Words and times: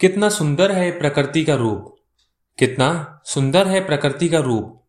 कितना 0.00 0.28
सुंदर 0.28 0.72
है 0.72 0.98
प्रकृति 0.98 1.44
का 1.44 1.54
रूप। 1.54 1.96
कितना 2.58 3.20
सुंदर 3.24 3.66
है 3.66 3.86
प्रकृति 3.86 4.28
का 4.28 4.38
रूप। 4.38 4.82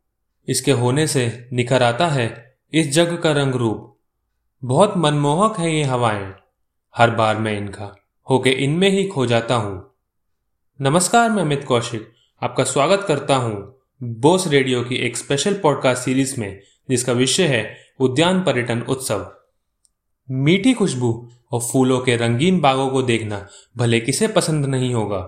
इसके 0.48 0.72
होने 0.72 1.08
से 1.08 1.50
निखर 1.54 1.84
आता 1.84 2.08
है 2.08 2.58
इस 2.74 2.90
जग 2.90 3.22
का 3.22 3.32
रंग 3.32 3.56
रूप। 3.56 3.98
बहुत 4.64 4.98
मनमोहक 4.98 5.60
है 5.60 5.76
ये 5.76 5.84
हवाएँ। 5.84 6.34
हर 6.98 7.12
बार 7.12 7.38
मैं 7.38 7.58
इनका 7.58 7.96
होके 8.30 8.50
इनमें 8.50 8.90
ही 8.90 9.08
खो 9.08 9.26
जाता 9.26 9.56
हूँ। 9.56 9.92
नमस्कार, 10.82 11.30
मैं 11.30 11.44
अमित 11.44 11.64
कौशिक 11.64 12.14
आपका 12.44 12.64
स्वागत 12.64 13.06
करता 13.08 13.36
हूँ 13.36 13.80
बोस 14.04 14.48
रेडियो 14.48 14.84
की 14.84 14.96
एक 14.96 15.18
स्पेशल 15.18 15.54
पॉडकास्ट 15.54 16.04
सीरीज़ 16.04 16.40
में, 16.40 16.62
जिसका 16.90 17.14
विषय 17.14 17.48
है 17.48 17.78
उद्यान 18.00 18.44
पर्यटन 18.44 18.82
उत्सव। 18.82 19.32
मीठी 20.32 20.74
खुशबू 20.74 21.30
और 21.52 21.62
फूलों 21.62 22.00
के 22.00 22.16
रंगीन 22.16 22.60
बागों 22.60 22.90
को 22.90 23.02
देखना 23.02 23.48
भले 23.78 24.00
किसे 24.00 24.28
पसंद 24.28 24.66
नहीं 24.66 24.94
होगा। 24.94 25.20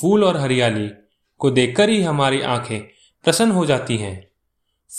फूल 0.00 0.24
और 0.24 0.36
हरियाली 0.36 0.90
को 1.38 1.50
देखकर 1.50 1.88
ही 1.88 2.02
हमारी 2.02 2.40
आँखें 2.40 2.80
प्रसन्न 3.24 3.50
हो 3.50 3.66
जाती 3.66 3.96
हैं। 3.96 4.30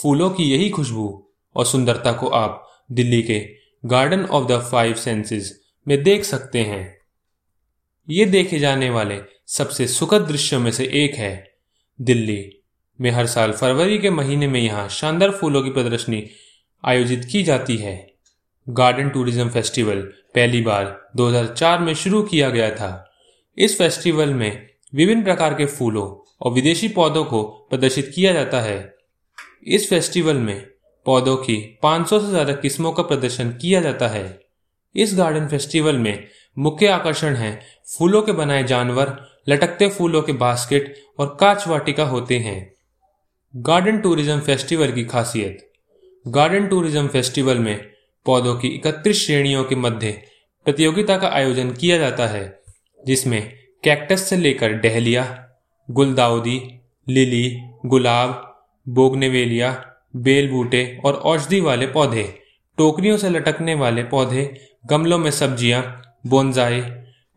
फूलों 0.01 0.29
की 0.29 0.43
यही 0.43 0.69
खुशबू 0.69 1.29
और 1.55 1.65
सुंदरता 1.65 2.13
को 2.13 2.27
आप 2.27 2.69
दिल्ली 2.91 3.23
के 3.23 3.49
garden 3.85 4.25
of 4.25 4.47
the 4.47 4.59
five 4.71 4.93
senses 4.93 5.61
में 5.87 6.03
देख 6.03 6.23
सकते 6.23 6.59
हैं। 6.59 6.97
ये 8.09 8.25
देखे 8.25 8.59
जाने 8.59 8.89
वाले 8.89 9.19
सबसे 9.47 9.87
सुखद 9.87 10.21
दृश्यों 10.21 10.59
में 10.59 10.71
से 10.71 10.85
एक 10.85 11.15
है। 11.15 11.55
दिल्ली 12.01 12.63
में 13.01 13.11
हर 13.11 13.27
साल 13.27 13.51
फरवरी 13.51 13.99
के 13.99 14.09
महीने 14.09 14.47
में 14.47 14.61
यहाँ 14.61 14.89
शानदार 14.89 15.31
फूलों 15.31 15.63
की 15.63 15.69
प्रदर्शनी 15.69 16.27
आयोजित 16.85 17.25
की 17.31 17.43
जाती 17.43 17.77
है। 17.77 18.12
गार्डन 18.67 19.09
टूरिज़्म 19.09 19.49
फेस्टिवल 19.49 20.01
पहली 20.35 20.61
बार 20.61 20.85
2004 21.15 21.79
में 21.79 21.93
शुरू 21.93 22.21
किया 22.23 22.49
गया 22.49 22.69
था। 22.69 23.11
इस 23.57 23.77
फेस्टिवल 23.77 24.33
में 24.33 24.69
विभिन्न 24.93 25.23
प्रकार 25.23 25.53
के 25.53 25.65
फूलों 25.65 26.05
और 26.41 26.51
विदेशी 26.51 26.87
पौधों 26.87 27.23
को 27.25 27.43
प्रदर्शित 27.69 28.11
किया 28.15 28.33
जाता 28.33 28.61
है। 28.61 28.95
इस 29.67 29.89
फेस्टिवल 29.89 30.37
में 30.37 30.65
पौधों 31.05 31.35
की 31.37 31.57
500 31.83 32.19
से 32.19 32.29
ज़्यादा 32.29 32.53
किस्मों 32.53 32.91
का 32.91 33.03
प्रदर्शन 33.03 33.49
किया 33.51 33.81
जाता 33.81 34.07
है। 34.07 34.25
इस 34.95 35.15
गार्डन 35.15 35.47
फेस्टिवल 35.47 35.97
में 35.97 36.27
मुख्य 36.57 36.87
आकर्षण 36.87 37.35
है 37.35 37.59
फूलों 37.97 38.21
के 38.21 38.31
बनाए 38.31 38.63
जानवर, 38.63 39.17
लटकते 39.49 39.87
फूलों 39.89 40.21
के 40.21 40.33
बास्केट 40.33 40.95
और 41.19 41.37
कांच 41.39 41.67
वाटिका 41.67 42.05
होते 42.05 42.37
हैं। 42.39 42.73
गार्डन 43.53 43.97
टूरिज़्म 43.97 44.39
फेस्टिवल 44.39 44.91
की 44.91 45.03
खासियत। 45.05 45.71
गार्डन 46.25 46.67
टूरिज़्म 46.67 47.07
फेस्टिवल 47.07 47.59
में 47.59 47.92
पौधों 48.25 48.55
की 48.55 48.67
इकतीस 48.67 49.25
श्रेणियों 49.25 49.63
के 49.63 49.75
मध्य 49.75 50.11
प्रतियोगिता 50.65 51.17
का 51.17 51.27
आयोजन 51.27 51.71
किया 51.71 51.97
जाता 51.97 52.27
है, 52.27 52.59
जिसमें 53.05 53.53
कैक्टस 53.83 54.21
से 54.21 54.37
लेकर 54.37 54.73
डहलिया, 54.73 55.47
गुलदाउदी, 55.91 56.59
लिली, 57.09 57.61
गुलाब, 57.85 58.55
बोगनेवेलिया, 58.87 59.71
बेल 60.15 60.49
बूटे 60.51 61.01
और 61.05 61.13
औषधि 61.13 61.59
वाले 61.59 61.87
पौधे, 61.87 62.23
टोकरियों 62.77 63.17
से 63.17 63.29
लटकने 63.29 63.75
वाले 63.75 64.03
पौधे, 64.03 64.61
गमलों 64.85 65.17
में 65.17 65.31
सब्ज़ियाँ, 65.31 65.81
बोनजाई, 66.27 66.81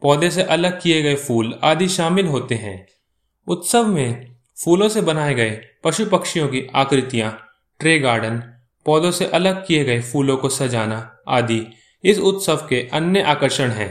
पौधे 0.02 0.30
से 0.30 0.42
अलग 0.42 0.80
किए 0.80 1.02
गए 1.02 1.14
फूल 1.14 1.58
आदि 1.64 1.88
शामिल 1.88 2.26
होते 2.26 2.54
हैं। 2.54 2.86
उत्सव 3.46 3.86
में 3.86 4.36
फूलों 4.64 4.88
से 4.88 5.00
बनाए 5.00 5.34
गए 5.34 5.60
पशु 5.84 6.06
पक्षियों 6.06 6.48
की 6.48 6.66
आकृतियाँ, 6.74 7.38
ट्रे 7.80 7.98
गार्डन 7.98 8.42
पौधों 8.86 9.10
से 9.10 9.26
अलग 9.26 9.66
किए 9.66 9.84
गए 9.84 10.00
फूलों 10.02 10.36
को 10.36 10.48
सजाना 10.48 10.98
आदि 11.28 11.60
इस 12.04 12.18
उत्सव 12.20 12.66
के 12.68 12.80
अन्य 12.92 13.22
आकर्षण 13.24 13.70
हैं। 13.70 13.90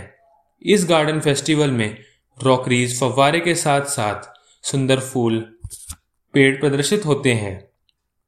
इस 0.66 0.86
गार्डन 0.90 1.20
फेस्टिवल 1.20 1.72
में 1.72 1.98
रॉकरीज 2.38 3.00
फव्वारे 3.00 3.40
के 3.40 3.56
साथ 3.56 3.86
साथ 3.88 4.30
सुंदर 4.64 5.00
फूल, 5.00 5.40
पेड़ 6.34 6.56
प्रदर्शित 6.60 7.06
होते 7.06 7.34
हैं। 7.34 7.70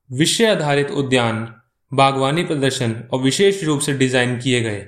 विषय 0.09 0.45
आधारित 0.45 0.91
उद्यान, 0.91 1.47
बागवानी 1.91 2.43
प्रदर्शन 2.43 2.93
और 3.13 3.21
विशेष 3.21 3.63
रूप 3.63 3.79
से 3.79 3.93
डिज़ाइन 3.93 4.37
किए 4.39 4.61
गए 4.61 4.85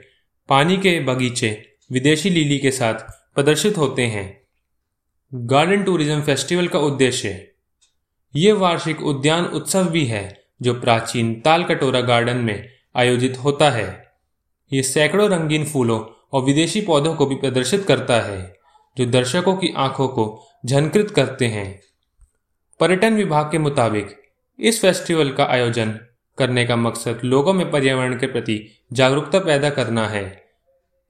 पानी 0.50 0.78
के 0.78 1.00
बगीचे 1.00 1.52
विदेशी 1.92 2.30
लीली 2.30 2.58
के 2.60 2.72
साथ 2.72 3.10
प्रदर्शित 3.36 3.78
होते 3.78 4.06
हैं। 4.08 4.28
गार्डन 5.32 5.84
टूरिज़्म 5.84 6.22
फेस्टिवल 6.22 6.68
का 6.68 6.80
उद्देश्य, 6.80 7.48
ये 8.34 8.52
वार्षिक 8.54 9.02
उद्यान 9.04 9.46
उत्सव 9.46 9.90
भी 9.90 10.06
है। 10.06 10.39
जो 10.62 10.74
प्राचीन 10.74 11.42
ताल 11.42 11.64
कटोरा 11.64 12.02
गार्डन 12.02 12.38
में 12.38 12.70
आयोजित 12.96 13.38
होता 13.38 13.70
है। 13.70 14.12
ये 14.74 14.84
सैकड़ों 14.84 15.30
रंगीन 15.30 15.66
फूलों 15.66 16.28
और 16.34 16.44
विदेशी 16.44 16.82
पौधों 16.82 17.16
को 17.16 17.26
भी 17.26 17.36
प्रदर्शित 17.36 17.86
करता 17.86 18.22
है, 18.22 18.58
जो 18.98 19.06
दर्शकों 19.06 19.56
की 19.56 19.74
आँखों 19.78 20.08
को 20.08 20.48
झनकृत 20.66 21.12
करते 21.12 21.48
हैं। 21.48 21.82
पर्यटन 22.80 23.14
विभाग 23.14 23.52
के 23.52 23.58
मुताबिक, 23.58 24.22
इस 24.60 24.82
फेस्टिवल 24.82 25.32
का 25.32 25.46
आयोजन 25.46 26.00
करने 26.38 26.66
का 26.66 26.76
मकसद 26.76 27.22
लोगों 27.24 27.54
में 27.54 27.72
पर्यावरण 27.72 28.20
के 28.20 28.28
प्रति 28.28 28.70
जागरूकता 28.94 29.40
पैदा 29.40 29.70
करना 29.70 30.08
है। 30.08 30.46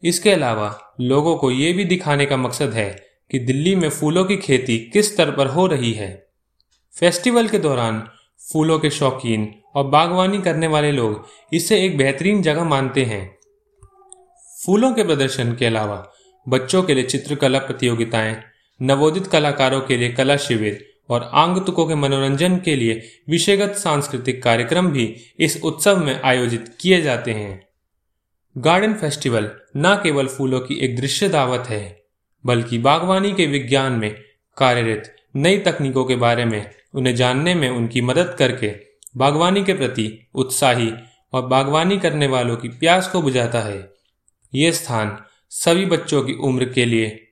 इसके 0.03 0.31
अलावा, 0.31 0.93
लोगों 1.01 1.35
को 1.35 1.51
ये 1.51 1.73
भी 1.73 1.85
दिखाने 1.85 2.25
का 2.25 2.37
मकसद 2.37 2.73
है 2.73 3.07
कि 3.31 3.39
दिल्ली 3.39 3.75
में 3.75 3.89
फूलों 3.89 4.25
की 4.25 4.37
खेती 4.37 4.77
किस 4.77 5.13
स्तर 5.13 5.31
पर 5.31 5.47
हो 5.47 5.67
रही 5.67 5.93
है। 5.93 6.27
फेस्टिवल 6.99 7.47
के 7.47 7.59
दौरान 7.59 8.09
फूलों 8.41 8.79
के 8.79 8.89
शौकीन 8.89 9.55
और 9.75 9.87
बागवानी 9.87 10.41
करने 10.41 10.67
वाले 10.67 10.91
लोग 10.91 11.27
इसे 11.53 11.85
एक 11.85 11.97
बेहतरीन 11.97 12.41
जगह 12.41 12.63
मानते 12.63 13.03
हैं। 13.03 13.37
फूलों 14.65 14.93
के 14.93 15.03
प्रदर्शन 15.03 15.55
के 15.55 15.65
अलावा 15.65 16.11
बच्चों 16.47 16.83
के 16.83 16.93
लिए 16.93 17.03
चित्रकला 17.03 17.59
प्रतियोगिताएँ, 17.59 18.43
नवोदित 18.81 19.27
कलाकारों 19.27 19.81
के 19.81 19.97
लिए 19.97 20.11
कला 20.11 20.37
शिविर 20.37 20.85
और 21.09 21.29
आंगतुकों 21.33 21.85
के 21.85 21.95
मनोरंजन 21.95 22.57
के 22.57 22.75
लिए 22.75 23.01
विषयगत 23.29 23.75
सांस्कृतिक 23.75 24.43
कार्यक्रम 24.43 24.87
भी 24.87 25.15
इस 25.39 25.61
उत्सव 25.63 25.97
में 25.97 26.21
आयोजित 26.21 26.77
किए 26.79 27.01
जाते 27.01 27.31
हैं। 27.31 27.67
गार्डन 28.57 28.93
फेस्टिवल 28.93 29.51
न 29.77 29.99
केवल 30.03 30.27
फूलों 30.27 30.59
की 30.59 30.75
एक 30.75 30.95
दृश्य 30.95 31.29
दावत 31.29 31.69
है, 31.69 32.03
बल्कि 32.45 32.77
बागवानी 32.77 33.31
के 33.31 33.45
विज्ञान 33.45 33.93
में 33.93 34.15
कार्यरत 34.57 35.15
नई 35.35 35.57
तकनीकों 35.57 36.03
के 36.05 36.15
बारे 36.15 36.45
में, 36.45 36.71
उन्हें 36.93 37.15
जानने 37.15 37.55
में 37.55 37.69
उनकी 37.69 38.01
मदद 38.01 38.35
करके 38.39 38.73
बागवानी 39.17 39.63
के 39.63 39.73
प्रति 39.73 40.27
उत्साही 40.35 40.91
और 41.33 41.47
बागवानी 41.47 41.97
करने 41.97 42.27
वालों 42.27 42.55
की 42.57 42.69
प्यास 42.69 43.07
को 43.07 43.21
बुझाता 43.21 43.61
है। 43.61 43.89
ये 44.53 44.71
स्थान 44.71 45.17
सभी 45.51 45.85
बच्चों 45.85 46.21
की 46.23 46.33
उम्र 46.33 46.65
के 46.65 46.85
लिए 46.85 47.27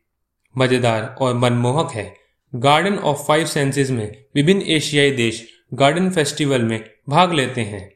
मज़ेदार 0.56 1.16
और 1.22 1.34
मनमोहक 1.34 1.92
है। 1.92 2.14
गार्डन 2.54 2.98
ऑफ़ 2.98 3.18
फाइव 3.18 3.46
सेंसेस 3.46 3.90
में 3.90 4.26
विभिन्न 4.36 4.62
एशियाई 4.62 5.12
देश 5.12 5.48
गार्डन 5.74 6.10
फेस्टिवल 6.10 6.62
में 6.62 6.80
भाग 7.10 7.34
लेते 7.34 7.62
हैं। 7.62 7.90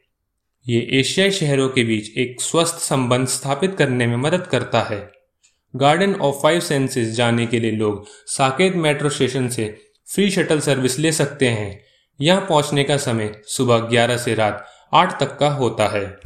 ये 0.66 0.80
एशियाई 1.00 1.32
शहरों 1.32 1.70
के 1.70 1.84
बीच 1.84 2.18
एक 2.18 2.42
स्वस्थ 2.42 2.80
संबंध 2.80 3.28
स्थापित 3.28 3.76
करने 3.76 4.08
में 4.08 4.18
मदद 4.18 4.48
करता 4.48 4.82
है। 4.82 5.00
गार्डन 5.74 6.16
ऑफ़ 6.16 6.36
फाइव 6.36 6.60
सेंसेस 6.60 7.08
जाने 7.10 7.46
के 7.46 7.60
लिए 7.60 7.72
लोग 7.72 8.06
साकेत 8.28 8.76
मेट्रो 8.76 9.10
स्टेशन 9.10 9.48
से 9.48 9.66
फ्री 10.16 10.32
शटल 10.32 10.60
सर्विस 10.60 11.00
ले 11.00 11.12
सकते 11.12 11.48
हैं। 11.48 11.84
यहाँ 12.22 12.42
पहुँचने 12.42 12.84
का 12.84 12.98
समय 12.98 13.42
सुबह 13.48 13.78
11 13.78 14.18
से 14.18 14.34
रात 14.36 14.66
8 14.94 15.20
तक 15.20 15.38
का 15.38 15.50
होता 15.50 15.88
है। 15.88 16.20